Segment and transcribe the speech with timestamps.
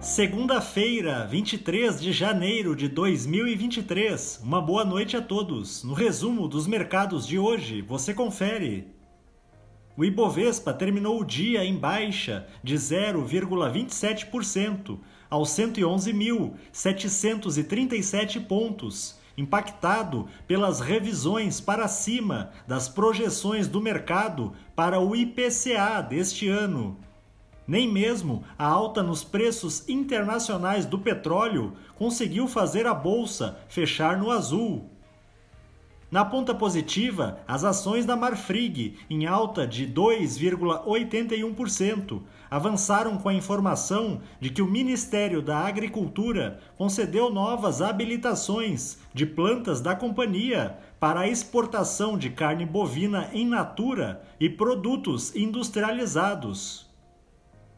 [0.00, 4.40] Segunda-feira, 23 de janeiro de 2023.
[4.42, 5.84] Uma boa noite a todos.
[5.84, 8.88] No resumo dos mercados de hoje, você confere.
[9.94, 21.60] O Ibovespa terminou o dia em baixa de 0,27% aos 111.737 pontos, impactado pelas revisões
[21.60, 26.96] para cima das projeções do mercado para o IPCA deste ano
[27.70, 34.32] nem mesmo a alta nos preços internacionais do petróleo conseguiu fazer a bolsa fechar no
[34.32, 34.90] azul.
[36.10, 42.20] Na ponta positiva, as ações da Marfrig, em alta de 2,81%,
[42.50, 49.80] avançaram com a informação de que o Ministério da Agricultura concedeu novas habilitações de plantas
[49.80, 56.89] da companhia para a exportação de carne bovina em natura e produtos industrializados.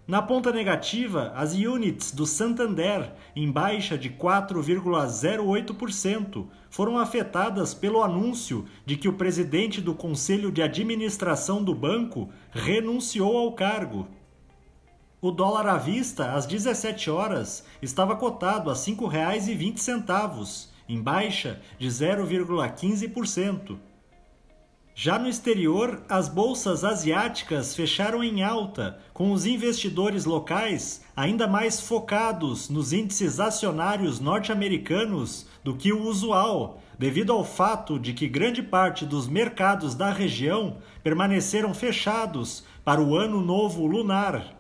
[0.05, 8.67] Na ponta negativa, as units do Santander, em baixa de 4,08%, foram afetadas pelo anúncio
[8.84, 14.08] de que o presidente do Conselho de Administração do banco renunciou ao cargo.
[15.20, 21.86] O dólar à vista, às 17 horas, estava cotado a R$ 5,20, em baixa de
[21.86, 23.78] 0,15%.
[24.95, 31.81] Já no exterior, as bolsas asiáticas fecharam em alta, com os investidores locais ainda mais
[31.81, 38.63] focados nos índices acionários norte-americanos do que o usual, devido ao fato de que grande
[38.63, 44.59] parte dos mercados da região permaneceram fechados para o Ano Novo Lunar.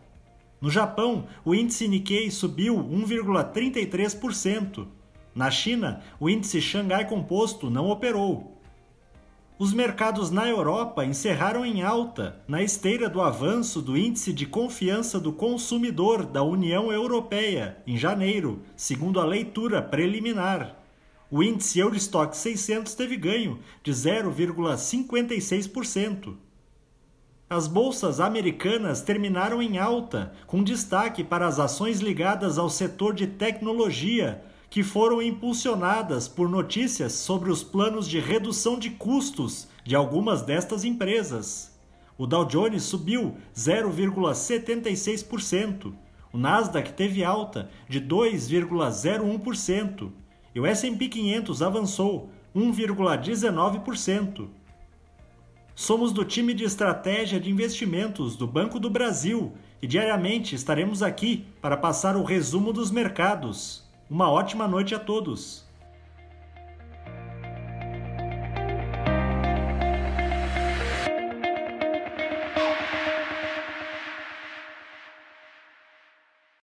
[0.62, 4.86] No Japão, o índice Nikkei subiu 1,33%.
[5.34, 8.61] Na China, o índice Xangai Composto não operou.
[9.62, 15.20] Os mercados na Europa encerraram em alta, na esteira do avanço do Índice de Confiança
[15.20, 20.82] do Consumidor da União Europeia, em janeiro, segundo a leitura preliminar.
[21.30, 26.34] O índice Eurostock 600 teve ganho de 0,56%.
[27.48, 33.28] As bolsas americanas terminaram em alta, com destaque para as ações ligadas ao setor de
[33.28, 34.42] tecnologia,
[34.72, 40.82] que foram impulsionadas por notícias sobre os planos de redução de custos de algumas destas
[40.82, 41.78] empresas.
[42.16, 45.92] O Dow Jones subiu 0,76%,
[46.32, 50.10] o Nasdaq teve alta de 2,01%
[50.54, 54.48] e o S&P 500 avançou 1,19%.
[55.74, 59.52] Somos do time de estratégia de investimentos do Banco do Brasil
[59.82, 63.91] e diariamente estaremos aqui para passar o resumo dos mercados.
[64.12, 65.64] Uma ótima noite a todos!